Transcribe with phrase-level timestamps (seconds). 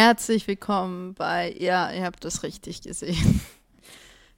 [0.00, 3.40] Herzlich willkommen bei, ja, ihr habt das richtig gesehen.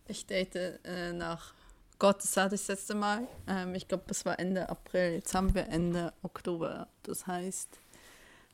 [0.08, 1.52] Ich date äh, nach
[1.98, 3.28] Gott, das hatte ich das letzte Mal.
[3.46, 5.12] Ähm, ich glaube, das war Ende April.
[5.12, 6.88] Jetzt haben wir Ende Oktober.
[7.02, 7.78] Das heißt,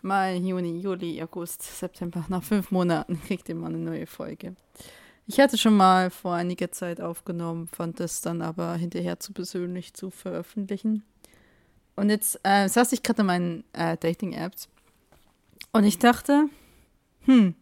[0.02, 2.24] Mai, Juni, Juli, August, September.
[2.28, 4.56] Nach fünf Monaten kriegt ihr mal eine neue Folge.
[5.28, 9.94] Ich hatte schon mal vor einiger Zeit aufgenommen, fand es dann aber hinterher zu persönlich
[9.94, 11.04] zu veröffentlichen.
[11.94, 14.68] Und jetzt äh, saß ich gerade in meinen äh, Dating-Apps
[15.70, 16.48] und ich dachte,
[17.26, 17.54] hm,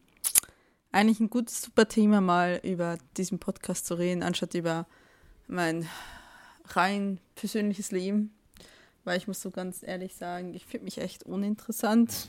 [0.92, 4.86] eigentlich ein gutes, super Thema, mal über diesen Podcast zu reden, anstatt über
[5.48, 5.88] mein
[6.66, 8.34] rein persönliches Leben.
[9.04, 12.28] Weil ich muss so ganz ehrlich sagen, ich finde mich echt uninteressant,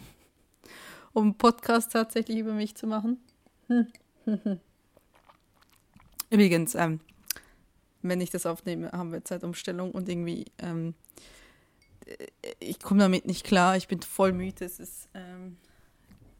[1.13, 3.19] um einen Podcast tatsächlich über mich zu machen.
[6.29, 7.01] Übrigens, ähm,
[8.01, 10.95] wenn ich das aufnehme, haben wir Zeitumstellung und irgendwie, ähm,
[12.59, 13.75] ich komme damit nicht klar.
[13.77, 14.63] Ich bin voll müde.
[14.63, 15.57] Es ist ähm,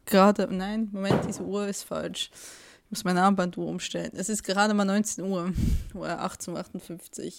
[0.06, 2.30] gerade, nein, Moment, diese Uhr ist falsch.
[2.84, 4.12] Ich muss meine Armbanduhr umstellen.
[4.14, 5.52] Es ist gerade mal 19 Uhr
[5.94, 7.32] oder 18.58 Uhr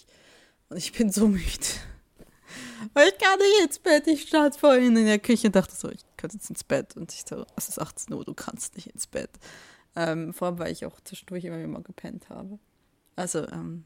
[0.70, 1.45] und ich bin so müde.
[2.94, 4.08] Weil ich kann nicht ins Bett.
[4.08, 6.95] Ich stand vorhin in der Küche und dachte so, ich könnte jetzt ins Bett.
[6.95, 9.32] Und ich so, es ist 18 Uhr, du kannst nicht ins Bett.
[9.95, 12.60] Ähm, vor allem, weil ich auch zwischendurch immer wieder mal gepennt habe.
[13.16, 13.86] Also, ähm,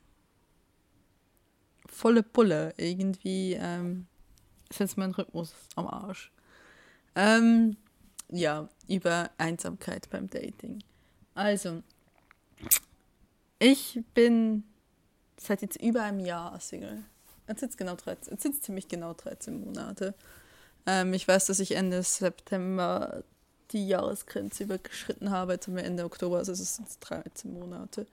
[1.87, 2.73] volle Pulle.
[2.77, 4.07] Irgendwie ähm,
[4.69, 6.31] ist jetzt mein Rhythmus am Arsch.
[7.15, 7.77] Ähm,
[8.31, 10.83] ja, über Einsamkeit beim Dating.
[11.35, 11.83] Also,
[13.59, 14.63] ich bin
[15.37, 17.03] seit jetzt über einem Jahr Single.
[17.47, 20.13] Jetzt sind genau 13, jetzt sind ziemlich genau 13 Monate.
[20.85, 23.23] Ähm, ich weiß, dass ich Ende September
[23.71, 25.53] die Jahresgrenze übergeschritten habe.
[25.53, 28.07] Jetzt haben wir Ende Oktober, also es sind 13 Monate.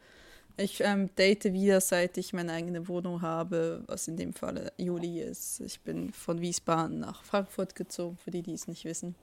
[0.57, 5.21] Ich ähm, date wieder, seit ich meine eigene Wohnung habe, was in dem Fall Juli
[5.21, 5.61] ist.
[5.61, 9.15] Ich bin von Wiesbaden nach Frankfurt gezogen, für die, die es nicht wissen.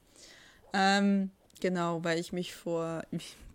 [0.77, 1.31] Ähm,
[1.61, 3.03] genau, weil ich mich vor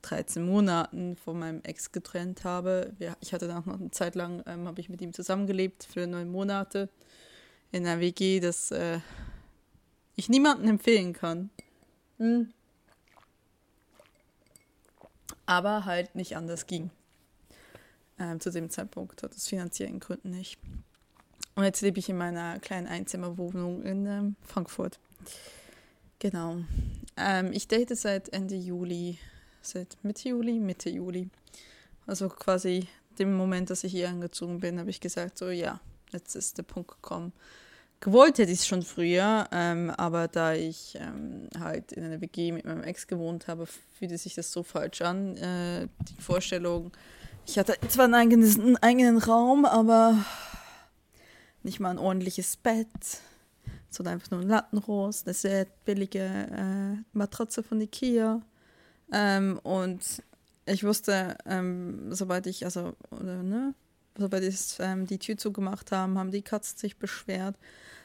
[0.02, 2.94] 13 Monaten von meinem Ex getrennt habe.
[3.20, 6.30] Ich hatte dann noch eine Zeit lang, ähm, habe ich mit ihm zusammengelebt für neun
[6.30, 6.88] Monate
[7.72, 9.00] in einer WG, das äh,
[10.16, 11.50] ich niemandem empfehlen kann.
[12.18, 12.52] Hm.
[15.44, 16.90] Aber halt nicht anders ging.
[18.18, 20.58] Ähm, zu dem Zeitpunkt hat es finanziellen Gründen nicht.
[21.54, 24.98] Und jetzt lebe ich in meiner kleinen Einzimmerwohnung in ähm, Frankfurt.
[26.18, 26.58] Genau.
[27.20, 29.18] Ähm, ich date seit Ende Juli,
[29.62, 31.28] seit Mitte Juli, Mitte Juli.
[32.06, 32.88] Also quasi
[33.18, 35.80] dem Moment, dass ich hier angezogen bin, habe ich gesagt, so ja,
[36.12, 37.32] jetzt ist der Punkt gekommen.
[38.00, 42.50] Gewollt hätte ich es schon früher, ähm, aber da ich ähm, halt in einer WG
[42.50, 45.36] mit meinem Ex gewohnt habe, fühlte sich das so falsch an.
[45.36, 46.92] Äh, die Vorstellung,
[47.46, 50.16] ich hatte zwar einen, eigenes, einen eigenen Raum, aber
[51.62, 52.86] nicht mal ein ordentliches Bett
[53.90, 58.40] sondern einfach nur ein Lattenrost, eine sehr billige äh, Matratze von Ikea.
[59.12, 60.22] Ähm, und
[60.66, 63.74] ich wusste, ähm, sobald ich, also, oder, ne,
[64.16, 67.56] sobald ich ähm, die Tür zugemacht haben, haben die Katzen sich beschwert.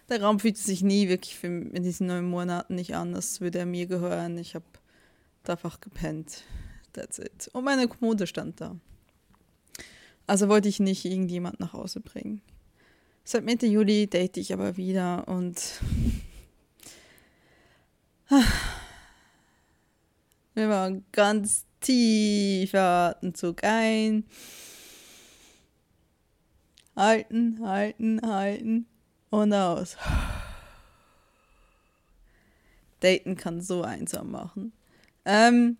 [0.10, 3.60] Der Raum fühlte sich nie wirklich für, in diesen neun Monaten nicht an, als würde
[3.60, 4.38] er mir gehören.
[4.38, 4.66] Ich habe
[5.48, 6.44] einfach gepennt.
[6.94, 7.50] That's it.
[7.54, 8.76] Und meine Kommode stand da.
[10.28, 12.42] Also wollte ich nicht irgendjemand nach Hause bringen.
[13.28, 15.82] Seit Mitte Juli date ich aber wieder und
[20.54, 24.26] wir waren ganz tiefer Atemzug ein.
[26.96, 28.86] Halten, halten, halten
[29.32, 29.98] und aus.
[33.00, 34.72] Daten kann so einsam machen.
[35.26, 35.78] Ähm,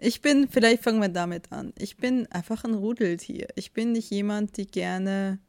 [0.00, 1.72] Ich bin, vielleicht fangen wir damit an.
[1.76, 3.48] Ich bin einfach ein Rudeltier.
[3.56, 5.40] Ich bin nicht jemand, die gerne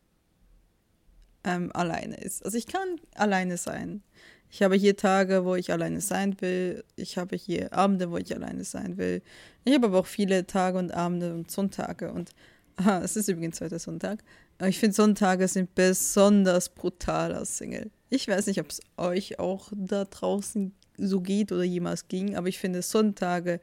[1.44, 2.44] ähm, alleine ist.
[2.44, 4.02] Also ich kann alleine sein.
[4.50, 6.84] Ich habe hier Tage, wo ich alleine sein will.
[6.96, 9.22] Ich habe hier Abende, wo ich alleine sein will.
[9.66, 12.12] Ich habe aber auch viele Tage und Abende und Sonntage.
[12.12, 12.32] Und
[12.76, 14.24] aha, es ist übrigens heute Sonntag.
[14.66, 17.92] Ich finde, Sonntage sind besonders brutal als Single.
[18.10, 22.48] Ich weiß nicht, ob es euch auch da draußen so geht oder jemals ging, aber
[22.48, 23.62] ich finde, Sonntage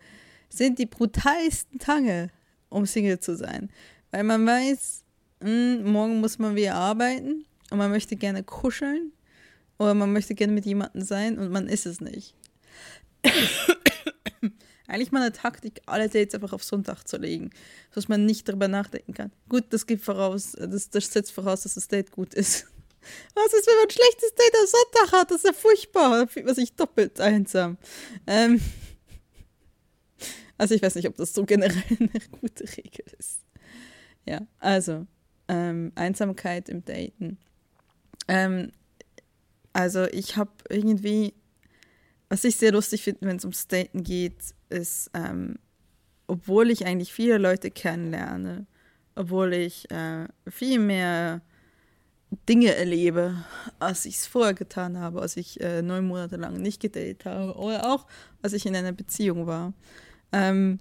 [0.48, 2.31] sind die brutalsten Tage,
[2.69, 3.70] um Single zu sein.
[4.10, 5.04] Weil man weiß,
[5.40, 9.12] mh, hm, morgen muss man wieder arbeiten und man möchte gerne kuscheln
[9.78, 12.34] oder man möchte gerne mit jemandem sein und man ist es nicht.
[14.88, 17.50] Eigentlich mal eine Taktik, alle Dates einfach auf Sonntag zu legen,
[17.90, 19.32] sodass man nicht darüber nachdenken kann.
[19.49, 22.66] Gut, das gibt voraus, das, das setzt voraus, dass das Date gut ist.
[23.34, 25.31] Was ist, wenn man ein schlechtes Date am Sonntag hat?
[25.31, 26.10] Das ist ja furchtbar.
[26.10, 27.78] Da fühlt man sich doppelt einsam.
[28.26, 28.60] Ähm,
[30.58, 33.40] also ich weiß nicht, ob das so generell eine gute Regel ist.
[34.24, 35.06] Ja, also
[35.48, 37.38] ähm, Einsamkeit im Daten.
[38.28, 38.72] Ähm,
[39.72, 41.34] also ich habe irgendwie
[42.28, 45.56] was ich sehr lustig finde, wenn es um Staten geht, ist, ähm,
[46.26, 48.66] obwohl ich eigentlich viele Leute kennenlerne,
[49.14, 51.40] obwohl ich äh, viel mehr
[52.48, 53.44] Dinge erlebe,
[53.78, 57.54] als ich es vorher getan habe, als ich äh, neun Monate lang nicht gedatet habe
[57.54, 58.06] oder auch
[58.42, 59.72] als ich in einer Beziehung war.
[60.32, 60.78] Ähm,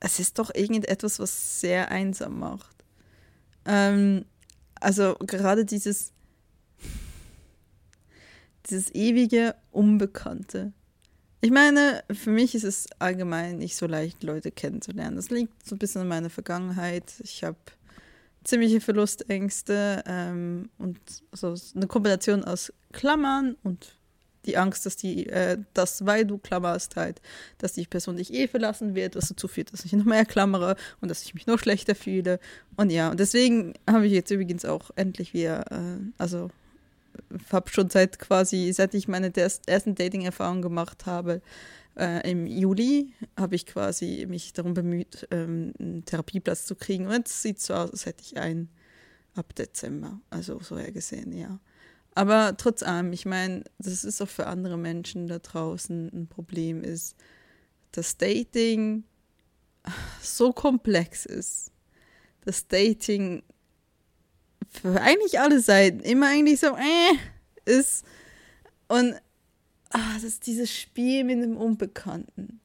[0.00, 2.76] es ist doch irgendetwas, was sehr einsam macht.
[3.64, 4.26] Ähm,
[4.80, 6.12] also gerade dieses,
[8.68, 10.72] dieses ewige Unbekannte.
[11.40, 15.16] Ich meine, für mich ist es allgemein nicht so leicht, Leute kennenzulernen.
[15.16, 17.14] Das liegt so ein bisschen in meiner Vergangenheit.
[17.22, 17.58] Ich habe
[18.44, 20.98] ziemliche Verlustängste ähm, und
[21.32, 23.96] so eine Kombination aus Klammern und
[24.46, 27.20] die Angst, dass die, äh, dass, weil du klammerst halt,
[27.58, 30.76] dass die Person dich eh verlassen wird, was dazu führt, dass ich noch mehr klammere
[31.00, 32.38] und dass ich mich noch schlechter fühle.
[32.76, 36.50] Und ja, und deswegen habe ich jetzt übrigens auch endlich wieder, äh, also
[37.52, 39.32] habe schon seit quasi, seit ich meine
[39.66, 41.40] ersten Dating-Erfahrungen gemacht habe,
[41.96, 47.06] äh, im Juli habe ich quasi mich darum bemüht, ähm, einen Therapieplatz zu kriegen.
[47.06, 48.68] Und jetzt sieht so aus, als hätte ich einen
[49.34, 50.20] ab Dezember.
[50.30, 51.58] Also so her gesehen, ja.
[52.14, 56.82] Aber trotz allem, ich meine, das ist auch für andere Menschen da draußen ein Problem
[56.82, 57.16] ist,
[57.92, 59.04] dass Dating
[60.22, 61.72] so komplex ist.
[62.44, 63.42] Dass Dating
[64.68, 67.14] für eigentlich alle Seiten immer eigentlich so äh,
[67.64, 68.04] ist.
[68.88, 69.14] Und
[69.90, 72.60] ah, das ist dieses Spiel mit dem Unbekannten.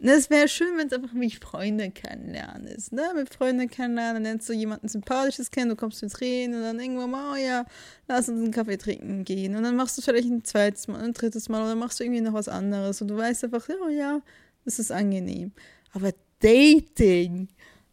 [0.00, 2.92] Ne, es wäre schön, wenn es einfach wie Freunde kennenlernen ist.
[2.92, 3.02] Ne?
[3.16, 6.78] Mit Freunden kennenlernen, dann lernst du jemanden Sympathisches kennen, du kommst ins Reden und dann
[6.78, 7.64] irgendwann mal, oh ja,
[8.06, 9.56] lass uns einen Kaffee trinken gehen.
[9.56, 12.20] Und dann machst du vielleicht ein zweites Mal, ein drittes Mal oder machst du irgendwie
[12.20, 14.20] noch was anderes und du weißt einfach, oh ja,
[14.64, 15.50] das ist angenehm.
[15.92, 17.48] Aber Dating,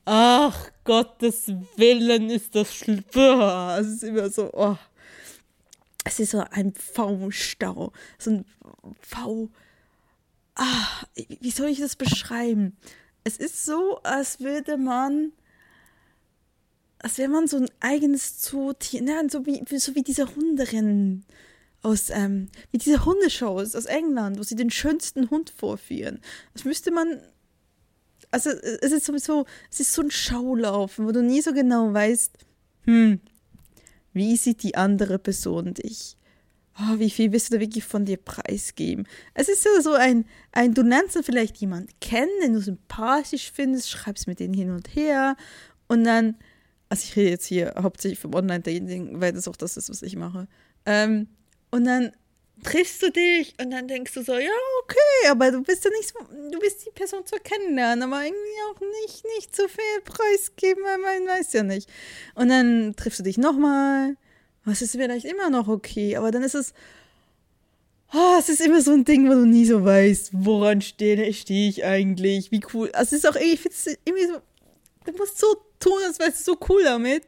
[0.05, 3.03] ach Gottes Willen ist das schlimm.
[3.79, 4.77] Es ist immer so, oh.
[6.07, 7.91] Es ist so ein V-Stau.
[8.19, 8.45] So ein
[9.01, 9.49] V.
[10.55, 12.77] Ah, wie soll ich das beschreiben?
[13.23, 15.33] Es ist so, als würde man,
[16.99, 21.25] als wäre man so ein eigenes Zootier, ne, so wie, so wie diese Hunderin
[21.81, 26.19] aus, ähm, wie diese Hundeshows aus England, wo sie den schönsten Hund vorführen.
[26.53, 27.21] Das müsste man,
[28.31, 32.31] also es ist sowieso, es ist so ein Schaulaufen, wo du nie so genau weißt,
[32.85, 33.19] hm,
[34.13, 36.17] wie sieht die andere Person dich?
[36.79, 39.07] Oh, wie viel willst du da wirklich von dir preisgeben?
[39.33, 43.51] Es ist ja so ein, ein du lernst dann vielleicht jemanden kennen, den du sympathisch
[43.51, 45.37] findest, schreibst mit denen hin und her
[45.87, 46.35] und dann,
[46.89, 50.15] also ich rede jetzt hier hauptsächlich vom Online-Dating, weil das auch das ist, was ich
[50.15, 50.47] mache.
[50.85, 51.27] Ähm,
[51.71, 52.11] und dann
[52.63, 54.49] triffst du dich und dann denkst du so, ja,
[54.83, 56.19] okay, aber du bist ja nicht so,
[56.51, 58.39] du bist die Person zu kennenlernen, aber irgendwie
[58.71, 61.89] auch nicht, nicht zu viel preisgeben, weil man weiß ja nicht.
[62.33, 64.15] Und dann triffst du dich nochmal
[64.71, 66.73] es ist vielleicht immer noch okay, aber dann ist es,
[68.13, 71.69] oh, es ist immer so ein Ding, wo du nie so weißt, woran stehe steh
[71.69, 72.91] ich eigentlich, wie cool.
[72.93, 74.41] Also es ist auch, ich finde es irgendwie so,
[75.05, 75.47] du musst so
[75.79, 77.23] tun, als wärst du so cool damit.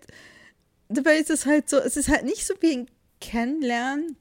[0.89, 2.88] Dabei ist es halt so, es ist halt nicht so wie ein
[3.19, 4.16] Kennenlernen,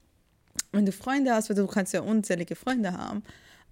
[0.72, 3.22] wenn du Freunde hast, weil du kannst ja unzählige Freunde haben.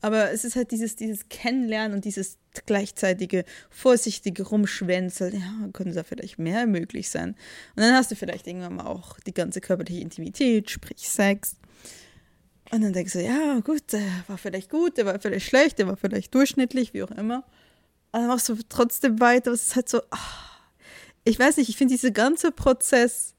[0.01, 5.35] Aber es ist halt dieses, dieses Kennenlernen und dieses gleichzeitige vorsichtige Rumschwänzeln.
[5.35, 7.31] Ja, könnte da vielleicht mehr möglich sein.
[7.75, 11.57] Und dann hast du vielleicht irgendwann mal auch die ganze körperliche Intimität, sprich Sex.
[12.71, 15.87] Und dann denkst du, ja, gut, der war vielleicht gut, der war vielleicht schlecht, der
[15.87, 17.45] war vielleicht durchschnittlich, wie auch immer.
[18.13, 19.53] Und dann machst du trotzdem weiter.
[19.53, 20.61] Es ist halt so, ach,
[21.25, 23.35] ich weiß nicht, ich finde, dieser ganze Prozess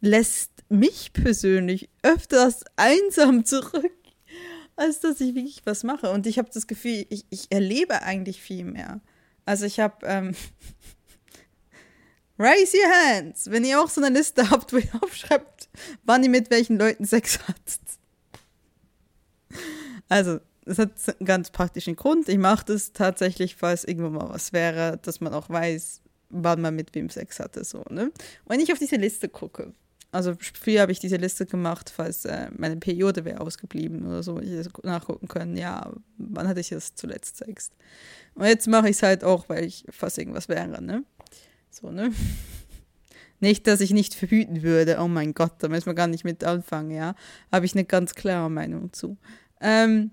[0.00, 3.92] lässt mich persönlich öfters einsam zurück
[4.80, 6.10] als dass ich wirklich was mache.
[6.10, 9.00] Und ich habe das Gefühl, ich, ich erlebe eigentlich viel mehr.
[9.44, 10.34] Also ich habe, ähm,
[12.38, 15.68] raise your hands, wenn ihr auch so eine Liste habt, wo ihr aufschreibt,
[16.04, 17.78] wann ihr mit welchen Leuten Sex habt.
[20.08, 22.28] Also, es hat einen ganz praktischen Grund.
[22.28, 26.74] Ich mache das tatsächlich, falls irgendwo mal was wäre, dass man auch weiß, wann man
[26.74, 27.64] mit wem Sex hatte.
[27.64, 28.04] So, ne?
[28.04, 28.12] Und
[28.46, 29.74] wenn ich auf diese Liste gucke,
[30.12, 34.40] also früher habe ich diese Liste gemacht, falls äh, meine Periode wäre ausgeblieben oder so,
[34.40, 37.70] ich nachgucken können, ja, wann hatte ich das zuletzt Sex?
[38.34, 41.04] Und jetzt mache ich es halt auch, weil ich fast irgendwas wäre, ne?
[41.70, 42.12] So, ne?
[43.40, 46.44] Nicht, dass ich nicht verhüten würde, oh mein Gott, da müssen wir gar nicht mit
[46.44, 47.14] anfangen, ja.
[47.50, 49.16] Habe ich eine ganz klare Meinung zu.
[49.62, 50.10] Ähm,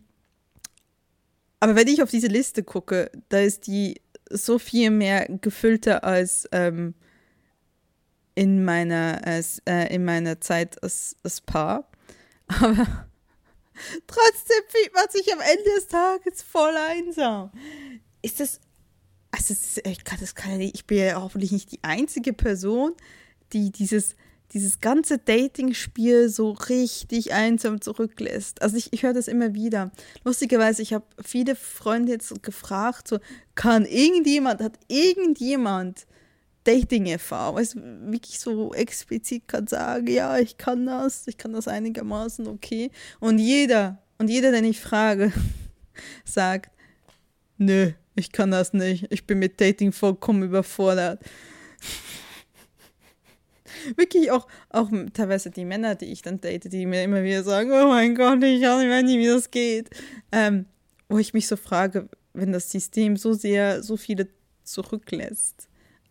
[1.59, 3.99] aber wenn ich auf diese Liste gucke, da ist die
[4.29, 6.93] so viel mehr gefüllter als ähm,
[8.37, 11.89] in meiner, äh, in meiner Zeit als, als Paar.
[12.47, 13.07] Aber
[14.05, 17.51] trotzdem fühlt man sich am Ende des Tages voll einsam.
[18.21, 18.59] Ist das.
[19.31, 22.93] Also, ich, kann, das kann ich bin ja hoffentlich nicht die einzige Person,
[23.53, 24.15] die dieses
[24.53, 28.61] dieses ganze Dating-Spiel so richtig einsam zurücklässt.
[28.61, 29.91] Also ich, ich höre das immer wieder.
[30.23, 33.19] Lustigerweise, ich habe viele Freunde jetzt gefragt, so,
[33.55, 36.07] kann irgendjemand, hat irgendjemand
[36.67, 42.47] Dating-Erfahrung, weißt wirklich so explizit kann sagen, ja, ich kann das, ich kann das einigermaßen
[42.47, 42.91] okay.
[43.19, 45.31] Und jeder, und jeder, den ich frage,
[46.25, 46.71] sagt,
[47.57, 51.21] nö, ich kann das nicht, ich bin mit Dating vollkommen überfordert
[53.95, 57.71] wirklich auch, auch teilweise die Männer, die ich dann date, die mir immer wieder sagen,
[57.71, 59.89] oh mein Gott, ich weiß nicht, wie das geht.
[60.31, 60.65] Ähm,
[61.09, 64.27] wo ich mich so frage, wenn das System so sehr, so viele
[64.63, 65.69] zurücklässt,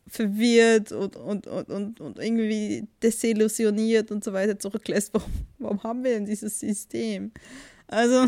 [0.08, 6.04] verwirrt und, und, und, und, und irgendwie desillusioniert und so weiter zurücklässt, warum, warum haben
[6.04, 7.32] wir denn dieses System?
[7.88, 8.26] Also,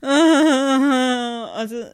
[0.00, 1.84] also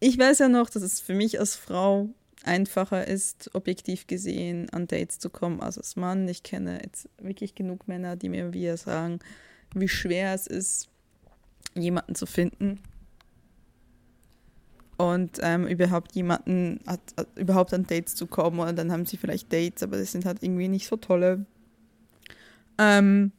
[0.00, 2.10] ich weiß ja noch, dass es für mich als Frau
[2.44, 6.28] einfacher ist, objektiv gesehen, an Dates zu kommen als als Mann.
[6.28, 9.18] Ich kenne jetzt wirklich genug Männer, die mir wieder sagen,
[9.74, 10.88] wie schwer es ist,
[11.74, 12.80] jemanden zu finden.
[14.96, 18.60] Und ähm, überhaupt jemanden, hat, hat, überhaupt an Dates zu kommen.
[18.60, 21.44] Und dann haben sie vielleicht Dates, aber das sind halt irgendwie nicht so tolle.
[22.78, 23.32] Ähm,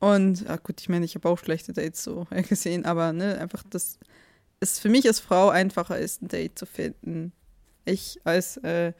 [0.00, 3.62] und, ja gut, ich meine, ich habe auch schlechte Dates so gesehen, aber ne, einfach,
[3.70, 3.98] dass
[4.58, 7.32] es für mich als Frau einfacher ist, ein Date zu finden
[7.84, 8.92] ich als äh,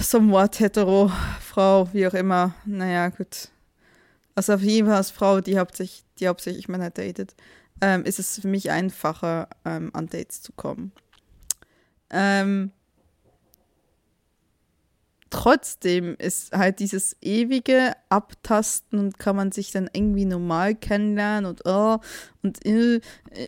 [0.00, 1.10] somewhat hetero
[1.40, 3.48] Frau, wie auch immer, naja, gut.
[4.34, 7.34] Also auf jeden Fall als Frau, die hauptsächlich, die hauptsächlich Männer datet,
[7.80, 10.92] ähm, ist es für mich einfacher, ähm, an Dates zu kommen.
[12.10, 12.70] Ähm,
[15.30, 21.62] trotzdem ist halt dieses ewige Abtasten und kann man sich dann irgendwie normal kennenlernen und
[21.66, 21.98] oh,
[22.42, 23.00] und äh,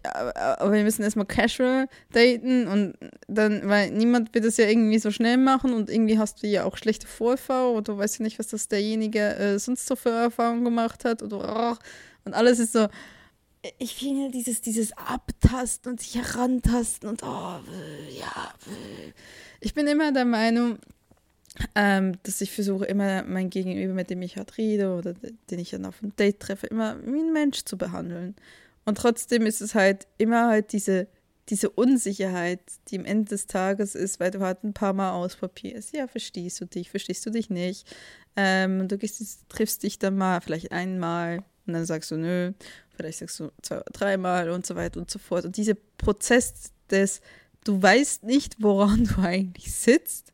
[0.05, 2.95] aber wir müssen erstmal casual daten und
[3.29, 6.65] dann, weil niemand wird es ja irgendwie so schnell machen und irgendwie hast du ja
[6.65, 10.11] auch schlechte Vorerfahrung oder du weißt ja nicht, was das derjenige äh, sonst so für
[10.11, 11.77] Erfahrungen gemacht hat oder oh,
[12.25, 12.89] und alles ist so
[13.79, 18.55] ich finde dieses, dieses Abtasten und sich herantasten und oh, ja,
[19.61, 20.79] ich bin immer der Meinung,
[21.75, 25.15] ähm, dass ich versuche immer mein Gegenüber, mit dem ich halt rede oder
[25.51, 28.37] den ich dann auf ein Date treffe, immer wie ein Mensch zu behandeln.
[28.85, 31.09] Und trotzdem ist es halt immer halt diese,
[31.49, 35.95] diese Unsicherheit, die am Ende des Tages ist, weil du halt ein paar Mal ausprobierst.
[35.95, 37.87] Ja, verstehst du dich, verstehst du dich nicht.
[38.37, 42.53] Ähm, du gehst, triffst dich dann mal, vielleicht einmal und dann sagst du nö,
[42.99, 45.45] vielleicht sagst du zwei dreimal und so weiter und so fort.
[45.45, 47.21] Und dieser Prozess des,
[47.65, 50.33] du weißt nicht, woran du eigentlich sitzt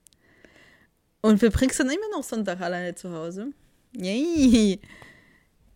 [1.21, 3.53] und verbringst dann immer noch Sonntag alleine zu Hause.
[3.95, 4.81] Yay!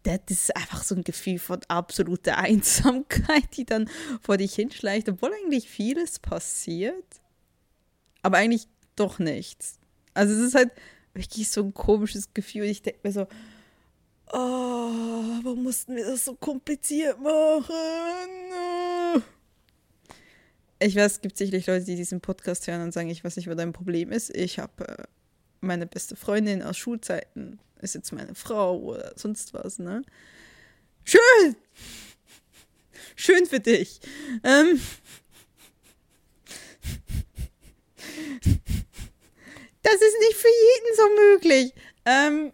[0.02, 3.90] Das ist einfach so ein Gefühl von absoluter Einsamkeit, die dann
[4.22, 7.20] vor dich hinschleicht, obwohl eigentlich vieles passiert.
[8.22, 8.66] Aber eigentlich
[8.96, 9.78] doch nichts.
[10.14, 10.72] Also es ist halt
[11.12, 12.64] wirklich so ein komisches Gefühl.
[12.64, 13.26] Ich denke mir so,
[14.32, 17.74] oh, warum mussten wir das so kompliziert machen?
[20.80, 23.48] Ich weiß, es gibt sicherlich Leute, die diesen Podcast hören und sagen, ich weiß nicht,
[23.48, 24.34] was dein Problem ist.
[24.36, 25.04] Ich habe äh,
[25.60, 30.02] meine beste Freundin aus Schulzeiten ist jetzt meine Frau oder sonst was, ne?
[31.04, 31.56] Schön!
[33.16, 34.00] Schön für dich.
[34.44, 34.80] Ähm
[39.82, 41.72] das ist nicht für jeden so möglich.
[42.04, 42.52] Ähm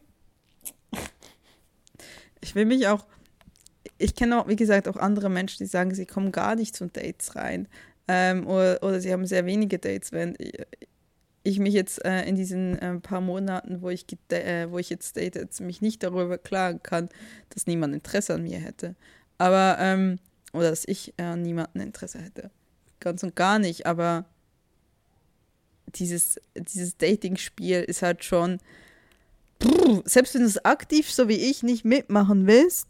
[2.45, 3.07] ich will mich auch.
[3.99, 6.87] Ich kenne auch, wie gesagt, auch andere Menschen, die sagen, sie kommen gar nicht zu
[6.87, 7.69] Dates rein.
[8.07, 10.37] Ähm, oder, oder sie haben sehr wenige Dates, wenn
[11.43, 15.17] ich mich jetzt äh, in diesen äh, paar Monaten, wo ich, äh, wo ich jetzt
[15.17, 17.09] date, jetzt mich nicht darüber klagen kann,
[17.51, 18.95] dass niemand Interesse an mir hätte.
[19.39, 20.19] Aber, ähm,
[20.53, 22.51] oder dass ich an niemanden Interesse hätte.
[23.01, 24.27] Ganz und gar nicht, aber
[25.87, 28.59] dieses, dieses Dating-Spiel ist halt schon,
[30.05, 32.89] selbst wenn du es aktiv, so wie ich, nicht mitmachen willst,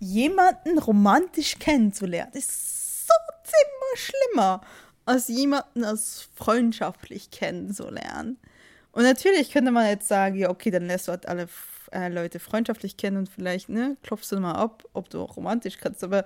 [0.00, 4.60] jemanden romantisch kennenzulernen, ist so ziemlich schlimmer
[5.04, 8.38] als jemanden als freundschaftlich kennenzulernen.
[8.92, 11.48] Und natürlich könnte man jetzt sagen, ja, okay, dann lässt du halt alle
[11.92, 15.78] äh, Leute freundschaftlich kennen und vielleicht, ne, klopfst du mal ab, ob du auch romantisch
[15.78, 16.24] kannst, aber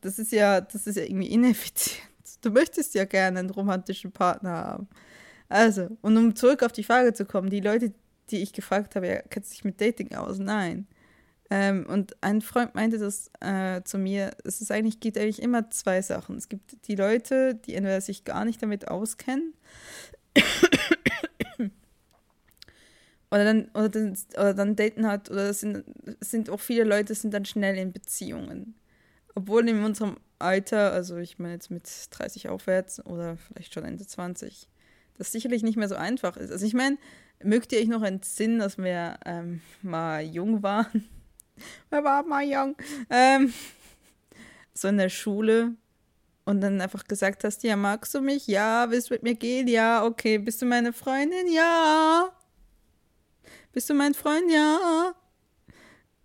[0.00, 2.02] das ist ja, das ist ja irgendwie ineffizient.
[2.40, 4.88] Du möchtest ja gerne einen romantischen Partner haben.
[5.52, 7.92] Also, und um zurück auf die Frage zu kommen, die Leute,
[8.30, 10.38] die ich gefragt habe, ja, kennst du mit Dating aus?
[10.38, 10.86] Nein.
[11.50, 15.70] Ähm, und ein Freund meinte das äh, zu mir, es ist eigentlich, geht eigentlich immer
[15.70, 16.38] zwei Sachen.
[16.38, 19.52] Es gibt die Leute, die entweder sich gar nicht damit auskennen
[23.30, 25.84] oder dann, oder dann, oder dann daten hat, oder es sind,
[26.20, 28.74] sind auch viele Leute, sind dann schnell in Beziehungen.
[29.34, 34.06] Obwohl in unserem Alter, also ich meine jetzt mit 30 aufwärts oder vielleicht schon Ende
[34.06, 34.70] 20,
[35.22, 36.50] das sicherlich nicht mehr so einfach ist.
[36.50, 36.98] Also ich meine,
[37.42, 41.08] mögt ihr euch noch entsinnen, dass wir ähm, mal jung waren?
[41.90, 42.76] wir waren mal jung.
[43.08, 43.52] Ähm,
[44.74, 45.74] so in der Schule
[46.44, 48.48] und dann einfach gesagt hast, ja, magst du mich?
[48.48, 49.68] Ja, willst du mit mir gehen?
[49.68, 50.38] Ja, okay.
[50.38, 51.46] Bist du meine Freundin?
[51.52, 52.32] Ja.
[53.72, 54.50] Bist du mein Freund?
[54.50, 55.14] Ja.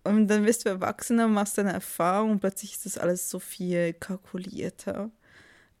[0.02, 3.92] Und dann wirst du erwachsener, machst deine Erfahrung und plötzlich ist das alles so viel
[3.92, 5.10] kalkulierter.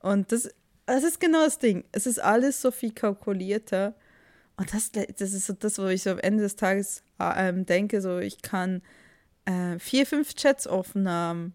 [0.00, 0.50] Und das,
[0.94, 1.84] das ist genau das Ding.
[1.92, 3.94] Es ist alles so viel kalkulierter.
[4.56, 8.00] Und das, das ist so das, wo ich so am Ende des Tages äh, denke,
[8.00, 8.82] so ich kann
[9.44, 11.54] äh, vier, fünf Chats offen haben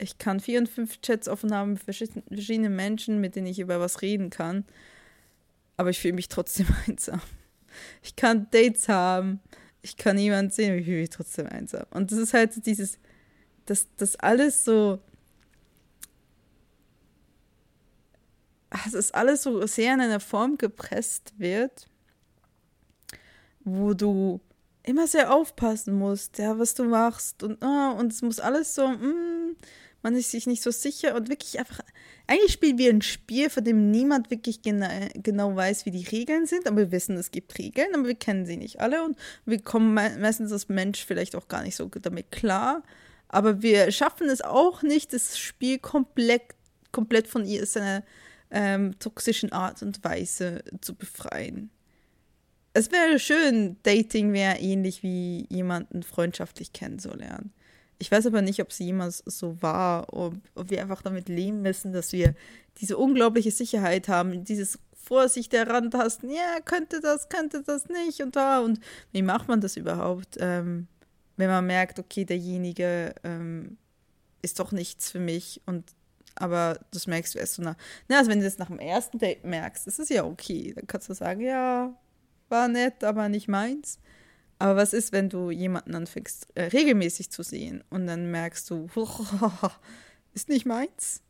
[0.00, 3.80] ich kann vier und fünf Chats offen haben mit verschiedenen Menschen, mit denen ich über
[3.80, 4.64] was reden kann.
[5.76, 7.20] Aber ich fühle mich trotzdem einsam.
[8.02, 9.40] Ich kann Dates haben,
[9.82, 11.86] ich kann niemanden sehen, aber ich fühle mich trotzdem einsam.
[11.90, 12.98] Und das ist halt dieses,
[13.66, 15.00] dass das alles so.
[18.70, 21.88] Dass es alles so sehr in einer Form gepresst wird,
[23.64, 24.40] wo du
[24.82, 28.88] immer sehr aufpassen musst, ja, was du machst und, oh, und es muss alles so,
[28.88, 29.56] mm,
[30.02, 31.80] man ist sich nicht so sicher und wirklich einfach.
[32.26, 36.46] Eigentlich spielen wir ein Spiel, von dem niemand wirklich gena genau weiß, wie die Regeln
[36.46, 39.60] sind, aber wir wissen, es gibt Regeln, aber wir kennen sie nicht alle und wir
[39.60, 42.82] kommen meistens als Mensch vielleicht auch gar nicht so damit klar.
[43.28, 46.42] Aber wir schaffen es auch nicht, das Spiel komplett,
[46.92, 48.02] komplett von ihr seiner
[48.50, 51.70] ähm, toxischen Art und Weise zu befreien.
[52.72, 57.52] Es wäre schön, Dating wäre ähnlich wie jemanden freundschaftlich kennenzulernen.
[57.98, 61.62] Ich weiß aber nicht, ob es jemals so war, ob, ob wir einfach damit leben
[61.62, 62.34] müssen, dass wir
[62.78, 68.60] diese unglaubliche Sicherheit haben, dieses Vorsicht herantasten, ja, könnte das, könnte das nicht und da
[68.60, 68.80] und
[69.12, 70.86] wie macht man das überhaupt, ähm,
[71.36, 73.76] wenn man merkt, okay, derjenige ähm,
[74.42, 75.92] ist doch nichts für mich und
[76.40, 77.76] aber das merkst du erst so nach,
[78.08, 80.86] na, also wenn du das nach dem ersten Date merkst, das ist ja okay, dann
[80.86, 81.94] kannst du sagen, ja,
[82.48, 83.98] war nett, aber nicht meins.
[84.58, 88.88] Aber was ist, wenn du jemanden anfängst, äh, regelmäßig zu sehen und dann merkst du,
[90.34, 91.22] ist nicht meins?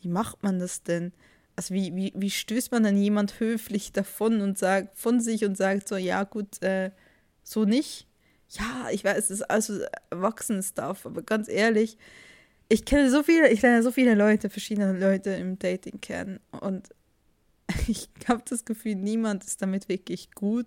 [0.00, 1.12] Wie macht man das denn?
[1.54, 5.56] Also wie, wie, wie stößt man dann jemand höflich davon und sagt von sich und
[5.56, 6.90] sagt so, ja gut, äh,
[7.44, 8.08] so nicht?
[8.48, 11.96] Ja, ich weiß, es ist also Erwachsenen-Stuff, aber ganz ehrlich,
[12.72, 16.88] ich kenne so viele, ich lerne so viele Leute, verschiedene Leute im Dating kennen und
[17.86, 20.66] ich habe das Gefühl, niemand ist damit wirklich gut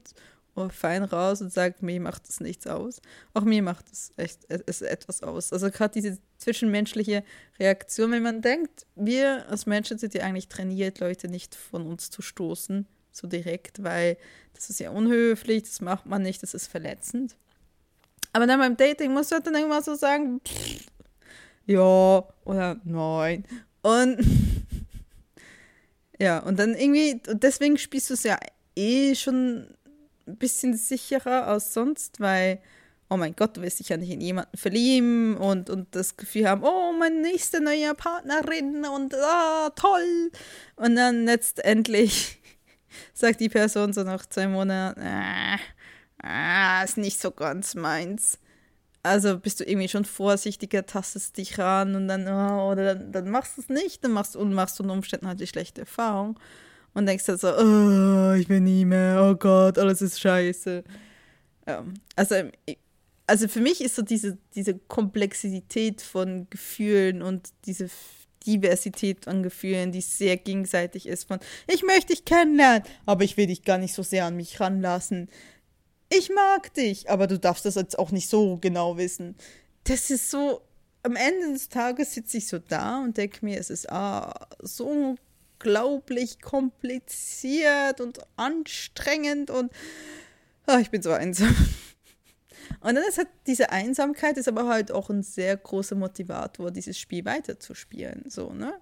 [0.69, 3.01] fein raus und sagt, mir macht das nichts aus.
[3.33, 5.51] Auch mir macht es echt es etwas aus.
[5.51, 7.25] Also gerade diese zwischenmenschliche
[7.59, 12.09] Reaktion, wenn man denkt, wir als Menschen sind ja eigentlich trainiert, Leute nicht von uns
[12.09, 14.15] zu stoßen, so direkt, weil
[14.53, 17.35] das ist ja unhöflich, das macht man nicht, das ist verletzend.
[18.31, 20.85] Aber dann beim Dating du halt dann irgendwann so sagen, pff,
[21.65, 23.45] ja oder nein.
[23.81, 24.17] Und
[26.19, 28.37] ja, und dann irgendwie, deswegen spielst du es ja
[28.75, 29.67] eh schon
[30.27, 32.59] ein bisschen sicherer als sonst, weil,
[33.09, 36.49] oh mein Gott, du wirst dich ja nicht in jemanden verlieben und, und das Gefühl
[36.49, 40.31] haben, oh, meine nächste neue Partnerin und ah, toll.
[40.75, 42.39] Und dann letztendlich
[43.13, 45.59] sagt die Person so nach zwei Monaten, ah,
[46.21, 48.39] ah, ist nicht so ganz meins.
[49.05, 53.29] Also bist du irgendwie schon vorsichtiger, tastest dich ran und dann, oh, oder dann, dann
[53.29, 56.39] machst du es nicht, dann machst, und machst unter Umständen halt die schlechte Erfahrung
[56.95, 60.83] und denkst dann so, oh, ich will nie mehr, oh Gott, alles ist scheiße.
[61.67, 61.85] Ja.
[62.15, 62.35] Also,
[63.27, 67.91] also für mich ist so diese, diese Komplexität von Gefühlen und diese
[68.47, 71.37] Diversität an Gefühlen, die sehr gegenseitig ist von,
[71.67, 75.29] ich möchte dich kennenlernen, aber ich will dich gar nicht so sehr an mich ranlassen.
[76.09, 79.35] Ich mag dich, aber du darfst das jetzt auch nicht so genau wissen.
[79.85, 80.61] Das ist so,
[81.03, 85.17] am Ende des Tages sitze ich so da und denke mir, es ist ah, so
[85.59, 89.71] unglaublich kompliziert und anstrengend und
[90.67, 91.55] oh, ich bin so einsam.
[92.81, 96.97] Und dann ist halt diese Einsamkeit ist aber halt auch ein sehr großer Motivator, dieses
[96.99, 98.23] Spiel weiterzuspielen.
[98.27, 98.73] So, ne?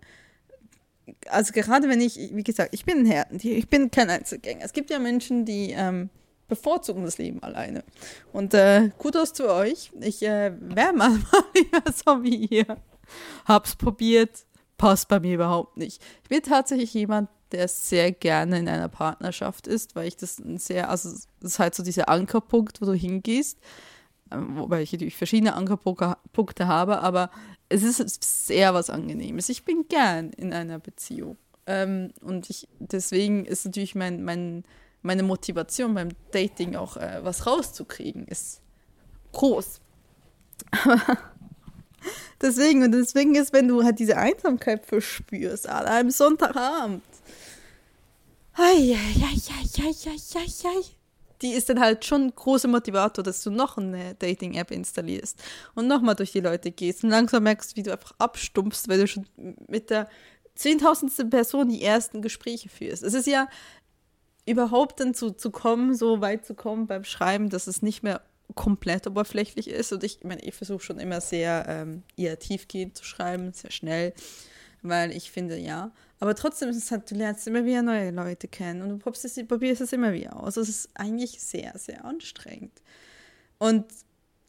[1.28, 4.64] Also gerade wenn ich, wie gesagt, ich bin ein Härtentier, ich bin kein Einzelgänger.
[4.64, 6.10] Es gibt ja Menschen, die ähm,
[6.54, 7.84] bevorzugen das Leben alleine.
[8.32, 9.92] Und äh, Kudos zu euch.
[10.00, 11.18] Ich äh, wäre mal,
[12.06, 12.78] so wie ihr.
[13.46, 14.46] Hab's probiert,
[14.78, 16.02] passt bei mir überhaupt nicht.
[16.24, 20.89] Ich bin tatsächlich jemand, der sehr gerne in einer Partnerschaft ist, weil ich das sehr,
[20.89, 23.60] also das ist halt so dieser Ankerpunkt, wo du hingehst,
[24.32, 27.30] ähm, wobei ich natürlich verschiedene Ankerpunkte habe, aber
[27.70, 29.50] es ist sehr was Angenehmes.
[29.50, 31.38] Ich bin gern in einer Beziehung.
[31.66, 34.63] Ähm, und ich, deswegen ist natürlich mein, mein,
[35.04, 38.62] meine Motivation beim Dating auch äh, was rauszukriegen, ist
[39.34, 39.80] groß.
[42.42, 47.02] Deswegen, und deswegen ist, wenn du halt diese Einsamkeit verspürst, an einem Sonntagabend,
[51.42, 55.42] die ist dann halt schon ein großer Motivator, dass du noch eine Dating-App installierst
[55.76, 59.08] und nochmal durch die Leute gehst und langsam merkst, wie du einfach abstumpfst, weil du
[59.08, 59.26] schon
[59.68, 60.10] mit der
[60.56, 63.04] zehntausendsten Person die ersten Gespräche führst.
[63.04, 63.48] Es ist ja
[64.46, 68.22] überhaupt dann zu, zu kommen, so weit zu kommen beim Schreiben, dass es nicht mehr
[68.56, 69.94] komplett oberflächlich ist.
[69.94, 74.14] Und ich, meine, ich versuche schon immer sehr ähm, eher tiefgehend zu schreiben, sehr schnell,
[74.82, 75.92] weil ich finde, ja.
[76.20, 79.26] Aber trotzdem ist es halt, du lernst immer wieder neue Leute kennen und du probierst
[79.26, 80.58] es, probierst es immer wieder aus.
[80.58, 82.82] Es ist eigentlich sehr, sehr anstrengend.
[83.60, 83.86] Und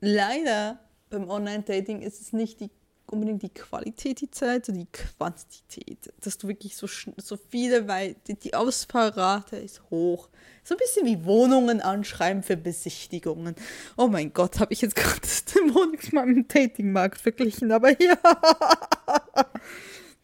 [0.01, 0.81] leider
[1.11, 2.71] beim Online-Dating ist es nicht die
[3.07, 6.12] unbedingt die Qualität die Zeit, sondern die Quantität.
[6.21, 6.87] Dass du wirklich so,
[7.17, 10.29] so viele, weil die, die Ausfallrate ist hoch.
[10.62, 13.55] So ein bisschen wie Wohnungen anschreiben für Besichtigungen.
[13.97, 15.21] Oh mein Gott, habe ich jetzt gerade
[15.55, 18.19] den Wohnungsmarkt mit dem Datingmarkt verglichen, aber ja.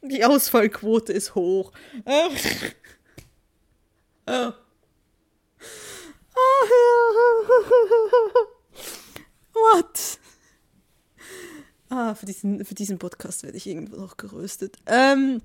[0.02, 1.72] Die Ausfallquote ist hoch.
[9.52, 10.18] What?
[11.90, 14.76] Ah, für diesen, für diesen Podcast werde ich irgendwo noch geröstet.
[14.86, 15.42] Ähm,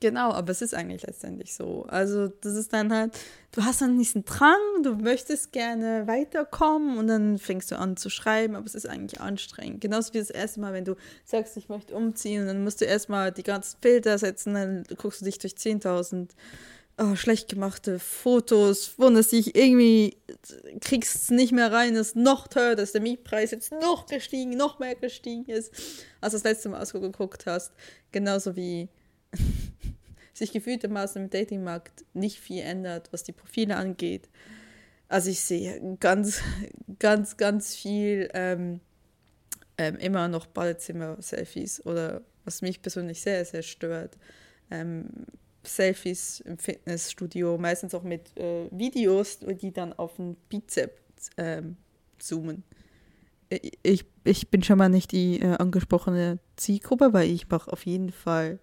[0.00, 1.84] genau, aber es ist eigentlich letztendlich so.
[1.86, 3.12] Also, das ist dann halt,
[3.52, 8.08] du hast dann diesen Drang, du möchtest gerne weiterkommen und dann fängst du an zu
[8.08, 9.82] schreiben, aber es ist eigentlich anstrengend.
[9.82, 12.86] Genauso wie das erste Mal, wenn du sagst, ich möchte umziehen, und dann musst du
[12.86, 16.30] erstmal die ganzen Filter setzen, dann guckst du dich durch 10.000
[16.98, 20.16] oh, schlecht gemachte Fotos, wunderst dich irgendwie,
[20.80, 24.78] kriegst es nicht mehr rein, ist noch teuer, dass der Mietpreis jetzt noch gestiegen, noch
[24.78, 25.72] mehr gestiegen ist,
[26.20, 27.72] als das letzte Mal geguckt hast.
[28.10, 28.88] Genauso wie
[30.34, 34.28] sich gefühltermaßen im Datingmarkt nicht viel ändert, was die Profile angeht.
[35.08, 36.42] Also ich sehe ganz,
[36.98, 38.80] ganz, ganz viel ähm,
[39.78, 44.18] ähm, immer noch Badezimmer-Selfies oder was mich persönlich sehr, sehr stört.
[44.70, 45.08] Ähm,
[45.68, 51.76] Selfies im Fitnessstudio, meistens auch mit äh, Videos, die dann auf den Bizeps ähm,
[52.18, 52.64] zoomen.
[53.82, 58.12] Ich, ich bin schon mal nicht die äh, angesprochene Zielgruppe, weil ich mache auf jeden
[58.12, 58.58] Fall,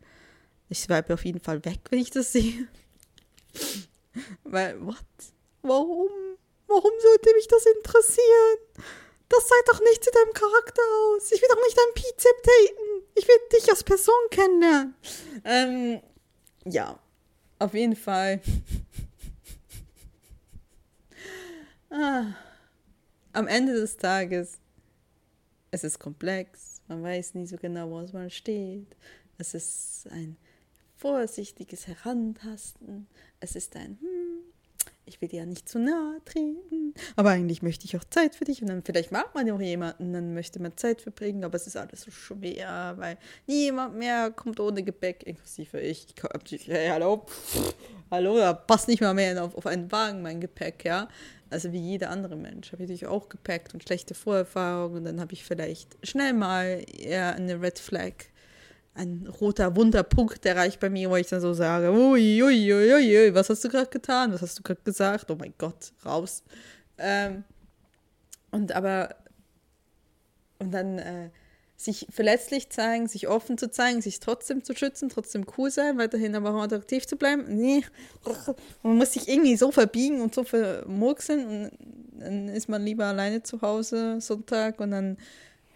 [0.70, 2.68] ich swipe auf jeden Fall weg, wenn ich das sehe.
[4.44, 4.98] weil, what?
[5.62, 6.10] Warum?
[6.68, 8.58] Warum sollte mich das interessieren?
[9.30, 11.32] Das sah doch nicht zu deinem Charakter aus.
[11.32, 13.06] Ich will doch nicht dein Bizep daten.
[13.16, 14.96] Ich will dich als Person kennenlernen.
[15.44, 16.02] Ähm,
[16.66, 17.00] ja,
[17.60, 18.42] auf jeden Fall.
[21.90, 22.26] ah,
[23.34, 24.60] am Ende des Tages,
[25.72, 28.96] es ist komplex, man weiß nie so genau, wo man steht.
[29.38, 30.38] Es ist ein
[30.96, 33.08] vorsichtiges Herantasten.
[33.40, 34.40] Es ist ein, hm,
[35.06, 38.46] ich will dir ja nicht zu nahe treten, aber eigentlich möchte ich auch Zeit für
[38.46, 38.62] dich.
[38.62, 41.68] Und dann vielleicht mag man ja auch jemanden, dann möchte man Zeit verbringen, aber es
[41.68, 46.08] ist alles so schwer, weil niemand mehr kommt ohne Gepäck, inklusive ich.
[46.50, 47.26] ich hey, hallo,
[48.12, 51.08] hallo, da passt nicht mal mehr auf, auf einen Wagen mein Gepäck, ja.
[51.50, 54.98] Also wie jeder andere Mensch habe ich natürlich auch Gepäck und schlechte Vorerfahrungen.
[54.98, 58.14] Und dann habe ich vielleicht schnell mal eher eine Red Flag
[58.96, 63.34] ein roter Wunderpunkt erreicht bei mir, wo ich dann so sage, ui, ui, ui, ui,
[63.36, 64.34] was hast du gerade getan?
[64.34, 65.30] Was hast du gerade gesagt?
[65.30, 66.44] Oh mein Gott, raus.
[66.98, 67.44] Ähm,
[68.52, 69.16] und aber,
[70.60, 71.30] und dann äh,
[71.76, 76.36] sich verletzlich zeigen, sich offen zu zeigen, sich trotzdem zu schützen, trotzdem cool sein, weiterhin
[76.36, 77.44] aber auch attraktiv zu bleiben.
[77.50, 77.84] Nee,
[78.82, 81.72] man muss sich irgendwie so verbiegen und so vermurkseln und
[82.18, 85.18] dann ist man lieber alleine zu Hause Sonntag und dann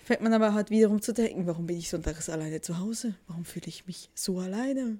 [0.10, 3.14] fängt man aber halt wiederum zu denken, warum bin ich sonntags alleine zu Hause?
[3.28, 4.98] Warum fühle ich mich so alleine?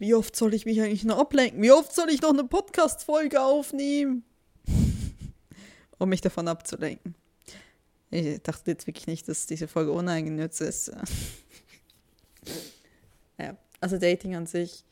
[0.00, 1.62] Wie oft soll ich mich eigentlich noch ablenken?
[1.62, 4.24] Wie oft soll ich noch eine Podcast-Folge aufnehmen?
[6.00, 7.14] um mich davon abzulenken.
[8.10, 10.88] Ich dachte jetzt wirklich nicht, dass diese Folge uneigennütz ist.
[13.38, 14.84] ja, also Dating an sich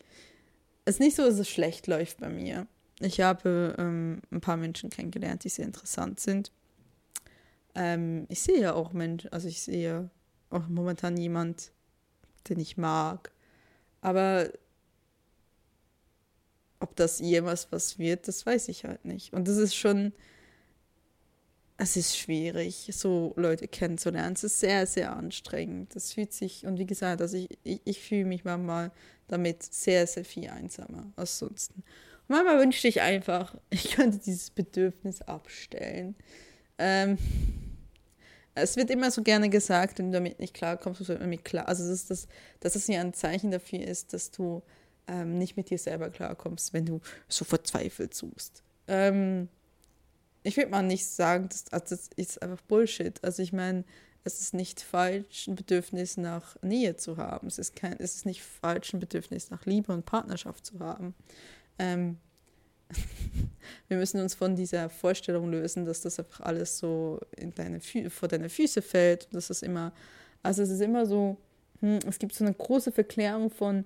[0.84, 2.68] ist nicht so, dass es schlecht läuft bei mir.
[3.00, 6.52] Ich habe ähm, ein paar Menschen kennengelernt, die sehr interessant sind.
[7.78, 10.10] Ähm, ich sehe ja auch Menschen, also ich sehe
[10.50, 11.70] auch momentan jemand,
[12.48, 13.30] den ich mag.
[14.00, 14.50] Aber
[16.80, 19.32] ob das jemals was wird, das weiß ich halt nicht.
[19.32, 20.12] Und das ist schon,
[21.76, 24.34] es ist schwierig, so Leute kennenzulernen.
[24.34, 25.94] Es ist sehr, sehr anstrengend.
[25.94, 28.90] Das fühlt sich, und wie gesagt, also ich, ich, ich fühle mich manchmal
[29.28, 31.76] damit sehr, sehr viel einsamer als sonst.
[31.76, 31.84] Und
[32.26, 36.16] manchmal wünschte ich einfach, ich könnte dieses Bedürfnis abstellen.
[36.78, 37.18] Ähm,
[38.62, 41.68] es wird immer so gerne gesagt, wenn du damit nicht klarkommst, musst du damit klar.
[41.68, 42.28] Also, das ist das,
[42.60, 44.62] dass es ja ein Zeichen dafür ist, dass du
[45.06, 48.62] ähm, nicht mit dir selber klarkommst, wenn du so verzweifelt suchst.
[48.86, 49.48] Ähm,
[50.42, 53.22] ich würde mal nicht sagen, dass, also das ist einfach Bullshit.
[53.24, 53.84] Also, ich meine,
[54.24, 57.46] es ist nicht falsch, ein Bedürfnis nach Nähe zu haben.
[57.46, 61.14] Es ist, kein, es ist nicht falsch, ein Bedürfnis nach Liebe und Partnerschaft zu haben.
[61.78, 62.18] Ähm,
[63.88, 68.10] wir müssen uns von dieser Vorstellung lösen, dass das einfach alles so in deine Fü
[68.10, 69.28] vor deine Füße fällt.
[69.32, 69.92] Das ist immer,
[70.42, 71.36] also es ist immer so,
[71.80, 73.84] hm, es gibt so eine große Verklärung von,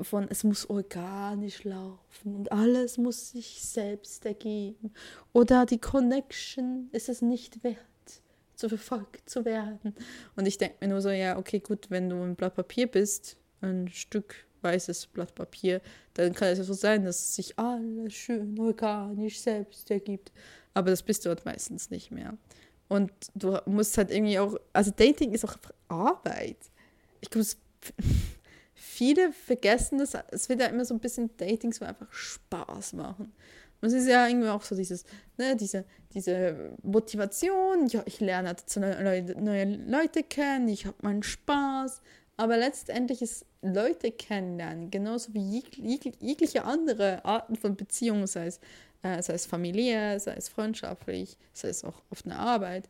[0.00, 4.92] von es muss organisch laufen und alles muss sich selbst ergeben.
[5.32, 7.78] Oder die Connection ist es nicht wert,
[8.54, 9.94] zu verfolgt zu werden.
[10.36, 13.36] Und ich denke mir nur so, ja, okay, gut, wenn du ein Blatt Papier bist,
[13.60, 15.80] ein Stück weißes Blatt Papier,
[16.14, 20.32] dann kann es ja so sein, dass sich alles schön organisch selbst ergibt.
[20.72, 22.36] Aber das bist du halt meistens nicht mehr.
[22.88, 25.56] Und du musst halt irgendwie auch, also Dating ist auch
[25.88, 26.58] Arbeit.
[27.20, 27.46] Ich glaube,
[28.74, 33.32] viele vergessen das, es wird ja immer so ein bisschen Dating so einfach Spaß machen.
[33.80, 35.04] Und es ist ja irgendwie auch so dieses,
[35.36, 41.22] ne, diese, diese Motivation, ja, ich lerne halt neue, neue Leute kennen, ich habe meinen
[41.22, 42.00] Spaß,
[42.36, 45.62] aber letztendlich ist Leute kennenlernen, genauso wie
[46.20, 48.60] jegliche andere Arten von Beziehungen, sei es,
[49.02, 52.88] äh, sei es familiär, sei es freundschaftlich, sei es auch auf einer Arbeit,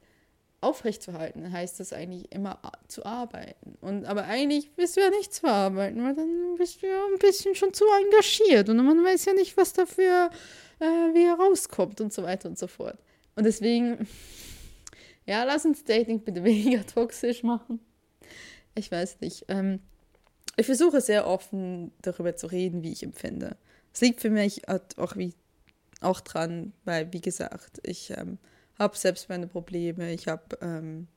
[0.60, 3.76] aufrechtzuerhalten, heißt das eigentlich immer zu arbeiten.
[3.82, 7.18] Und aber eigentlich bist du ja nicht zu arbeiten, weil dann bist du ja ein
[7.18, 10.30] bisschen schon zu engagiert und man weiß ja nicht, was dafür
[10.80, 12.98] äh, wie rauskommt und so weiter und so fort.
[13.36, 14.08] Und deswegen,
[15.26, 17.80] ja, lass uns Dating bitte weniger toxisch machen
[18.74, 19.44] ich weiß nicht.
[19.48, 19.80] Ähm,
[20.56, 23.56] ich versuche sehr offen darüber zu reden, wie ich empfinde.
[23.92, 25.34] Es liegt für mich auch, wie,
[26.00, 28.38] auch dran, weil, wie gesagt, ich ähm,
[28.78, 30.12] habe selbst meine Probleme.
[30.12, 31.08] Ich habe ähm,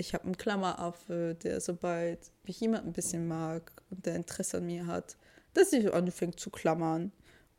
[0.00, 4.86] hab einen Klammeraffe, der sobald mich jemand ein bisschen mag und der Interesse an mir
[4.86, 5.16] hat,
[5.54, 7.12] dass ich anfängt zu klammern.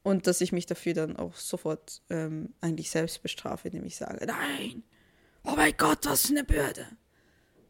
[0.06, 4.26] Und dass ich mich dafür dann auch sofort ähm, eigentlich selbst bestrafe, indem ich sage,
[4.26, 4.84] nein,
[5.45, 6.86] oh mein Gott, was für eine Bürde.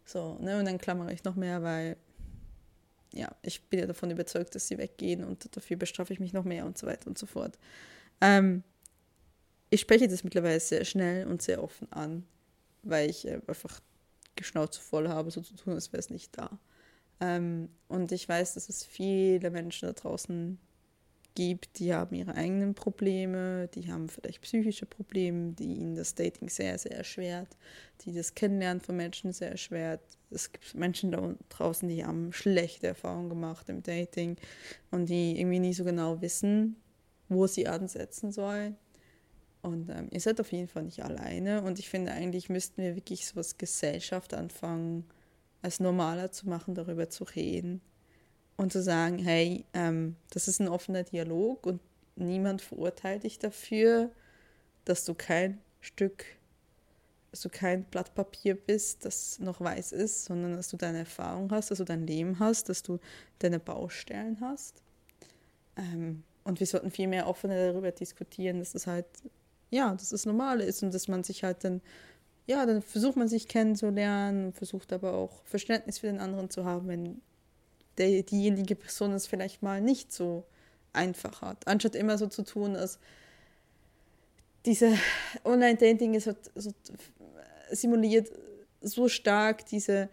[0.03, 1.95] So, ne, und dann klammere ich noch mehr, weil
[3.13, 6.43] ja, ich bin ja davon überzeugt, dass sie weggehen und dafür bestrafe ich mich noch
[6.43, 7.57] mehr und so weiter und so fort.
[8.21, 8.63] Ähm,
[9.69, 12.25] ich spreche das mittlerweile sehr schnell und sehr offen an,
[12.81, 13.79] weil ich äh, einfach
[14.35, 16.59] Geschnauze voll habe, so zu tun, als wäre es nicht da.
[17.19, 20.57] Ähm, und ich weiß, dass es viele Menschen da draußen
[21.35, 26.49] gibt, die haben ihre eigenen Probleme, die haben vielleicht psychische Probleme, die ihnen das Dating
[26.49, 27.57] sehr, sehr erschwert,
[28.01, 30.01] die das Kennenlernen von Menschen sehr erschwert.
[30.29, 34.37] Es gibt Menschen da draußen, die haben schlechte Erfahrungen gemacht im Dating
[34.91, 36.75] und die irgendwie nie so genau wissen,
[37.29, 38.77] wo sie ansetzen sollen.
[39.61, 41.63] Und ähm, ihr seid auf jeden Fall nicht alleine.
[41.63, 45.05] Und ich finde, eigentlich müssten wir wirklich so als Gesellschaft anfangen,
[45.61, 47.81] als normaler zu machen, darüber zu reden
[48.57, 51.81] und zu sagen, hey, ähm, das ist ein offener Dialog und
[52.15, 54.11] niemand verurteilt dich dafür,
[54.85, 56.25] dass du kein Stück,
[57.31, 61.51] dass du kein Blatt Papier bist, das noch weiß ist, sondern dass du deine Erfahrung
[61.51, 62.99] hast, dass du dein Leben hast, dass du
[63.39, 64.81] deine Baustellen hast.
[65.75, 69.05] Ähm, und wir sollten viel mehr offener darüber diskutieren, dass das halt,
[69.71, 71.81] ja, dass das normal ist und dass man sich halt dann,
[72.45, 76.87] ja, dann versucht man sich kennenzulernen, versucht aber auch Verständnis für den anderen zu haben,
[76.87, 77.21] wenn
[77.97, 80.45] der, diejenige Person es vielleicht mal nicht so
[80.93, 81.67] einfach hat.
[81.67, 82.99] Anstatt immer so zu tun, als
[84.65, 84.97] diese
[85.43, 86.71] Online-Dating ist halt so
[87.71, 88.31] simuliert
[88.81, 90.09] so stark diese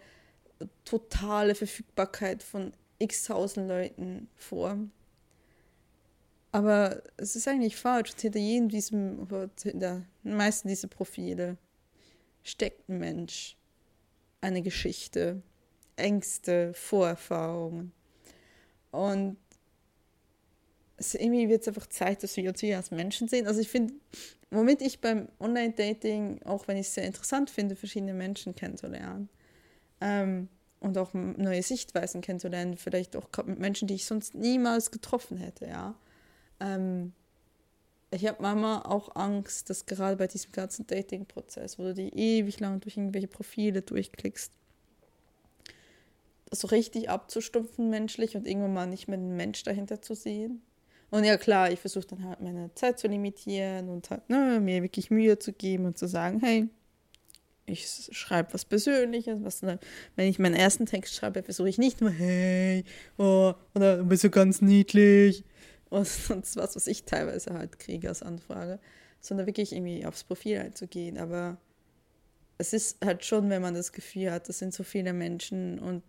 [0.85, 4.79] totale Verfügbarkeit von x tausend Leuten vor.
[6.53, 8.13] Aber es ist eigentlich falsch.
[8.21, 9.27] Hinter jedem diesem,
[9.63, 11.57] hinter meisten dieser Profile
[12.43, 13.57] steckt ein Mensch,
[14.41, 15.43] eine Geschichte,
[16.01, 17.93] Ängste, Vorerfahrungen.
[18.91, 19.37] Und
[20.97, 23.47] es, irgendwie wird es einfach Zeit, dass wir uns hier als Menschen sehen.
[23.47, 23.95] Also ich finde,
[24.51, 29.29] womit ich beim Online-Dating, auch wenn ich es sehr interessant finde, verschiedene Menschen kennenzulernen
[30.01, 30.49] ähm,
[30.81, 35.67] und auch neue Sichtweisen kennenzulernen, vielleicht auch mit Menschen, die ich sonst niemals getroffen hätte,
[35.67, 35.95] ja.
[36.61, 37.13] Ähm,
[38.13, 42.59] ich habe manchmal auch Angst, dass gerade bei diesem ganzen Dating-Prozess, wo du die ewig
[42.59, 44.53] lang durch irgendwelche Profile durchklickst,
[46.51, 50.63] so richtig abzustumpfen menschlich und irgendwann mal nicht mehr den Mensch dahinter zu sehen.
[51.11, 54.83] Und ja klar, ich versuche dann halt meine Zeit zu limitieren und halt ne, mir
[54.83, 56.69] wirklich Mühe zu geben und zu sagen, hey,
[57.67, 59.79] ich schreibe was Persönliches, was ne,
[60.17, 62.85] wenn ich meinen ersten Text schreibe, versuche ich nicht nur, hey,
[63.19, 65.45] oh, oder du bist so ganz niedlich
[65.89, 68.79] und sonst was, was ich teilweise halt kriege als Anfrage,
[69.21, 71.19] sondern wirklich irgendwie aufs Profil einzugehen.
[71.19, 71.59] Aber
[72.59, 76.03] es ist halt schon, wenn man das Gefühl hat, das sind so viele Menschen und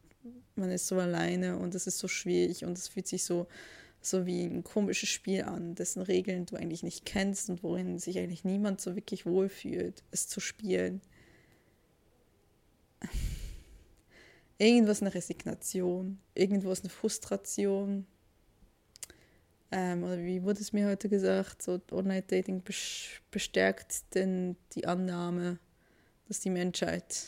[0.55, 3.47] man ist so alleine und es ist so schwierig und es fühlt sich so,
[4.01, 8.17] so wie ein komisches Spiel an, dessen Regeln du eigentlich nicht kennst und worin sich
[8.17, 11.01] eigentlich niemand so wirklich wohlfühlt, es zu spielen.
[14.57, 18.05] Irgendwas eine Resignation, irgendwo ist eine Frustration.
[19.71, 22.61] ähm, oder wie wurde es mir heute gesagt, so Online-Dating
[23.31, 25.57] bestärkt denn die Annahme,
[26.27, 27.25] dass die Menschheit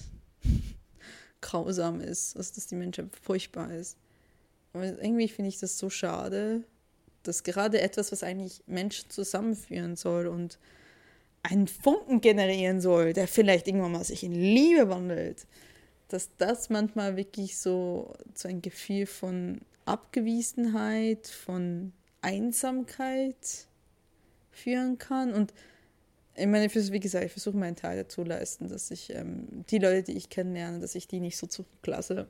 [1.43, 3.97] grausam ist, also dass die Menschheit furchtbar ist.
[4.73, 6.63] Und irgendwie finde ich das so schade,
[7.21, 10.57] dass gerade etwas, was eigentlich Menschen zusammenführen soll und
[11.43, 15.45] einen Funken generieren soll, der vielleicht irgendwann mal sich in Liebe wandelt,
[16.07, 23.67] dass das manchmal wirklich so, so ein Gefühl von Abgewiesenheit, von Einsamkeit
[24.51, 25.33] führen kann.
[25.33, 25.53] Und
[26.35, 30.03] ich meine, wie gesagt, ich versuche meinen Teil dazu leisten, dass ich ähm, die Leute,
[30.03, 32.27] die ich kennenlerne, dass ich die nicht so zurücklasse.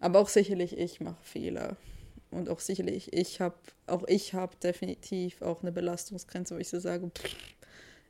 [0.00, 1.76] Aber auch sicherlich ich mache Fehler.
[2.30, 6.78] Und auch sicherlich ich habe, auch ich habe definitiv auch eine Belastungsgrenze, wo ich so
[6.78, 7.36] sage, pff,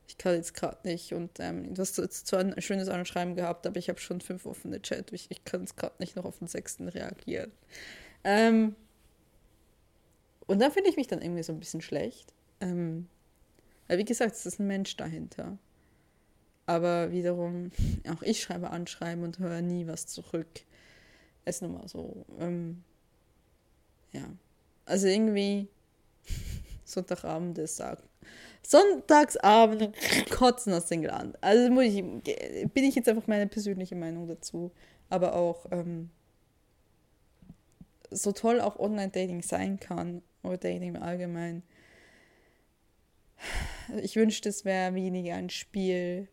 [0.07, 1.13] ich kann jetzt gerade nicht.
[1.13, 4.45] Und ähm, du hast jetzt zwar ein schönes Anschreiben gehabt, aber ich habe schon fünf
[4.45, 5.11] offene Chat.
[5.11, 7.51] Ich, ich kann jetzt gerade nicht noch auf den sechsten reagieren.
[8.23, 8.75] Ähm,
[10.45, 12.33] und da finde ich mich dann irgendwie so ein bisschen schlecht.
[12.61, 13.07] Ähm,
[13.87, 15.57] weil, wie gesagt, es ist ein Mensch dahinter.
[16.65, 17.71] Aber wiederum,
[18.09, 20.47] auch ich schreibe Anschreiben und höre nie was zurück.
[21.45, 22.25] Ist nun mal so.
[22.39, 22.83] Ähm,
[24.11, 24.25] ja.
[24.85, 25.69] Also irgendwie
[26.83, 28.03] Sonntagabend ist sagen.
[28.63, 29.95] Sonntagsabend
[30.29, 31.41] kotzen aus dem Land.
[31.41, 34.71] Also muss ich, bin ich jetzt einfach meine persönliche Meinung dazu.
[35.09, 36.09] Aber auch ähm,
[38.11, 41.63] so toll auch Online-Dating sein kann oder Dating im Allgemeinen.
[44.01, 46.27] Ich wünschte, es wäre weniger ein Spiel,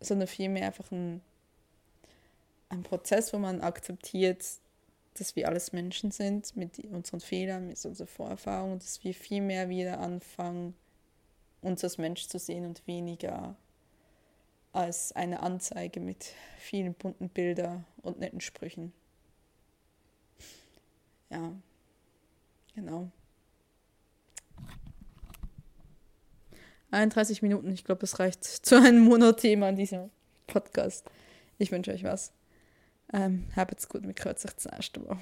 [0.00, 1.20] sondern vielmehr einfach ein,
[2.68, 4.44] ein Prozess, wo man akzeptiert,
[5.14, 9.68] dass wir alles Menschen sind mit unseren Fehlern, mit unseren Vorerfahrungen, dass wir viel mehr
[9.68, 10.74] wieder anfangen,
[11.60, 13.56] uns als Mensch zu sehen und weniger
[14.72, 18.92] als eine Anzeige mit vielen bunten Bildern und netten Sprüchen.
[21.30, 21.52] Ja,
[22.74, 23.10] genau.
[26.90, 30.10] 31 Minuten, ich glaube, das reicht zu einem Monothema an diesem
[30.46, 31.04] Podcast.
[31.58, 32.32] Ich wünsche euch was.
[33.12, 33.46] Ähm,
[33.88, 35.18] gut, wir hören sich das nächste Mal.